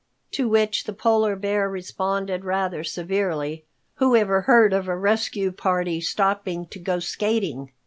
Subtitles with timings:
[0.31, 3.65] To which the Polar Bear responded rather severely,
[3.97, 7.69] "Whoever heard of a rescue party stopping to go skating?"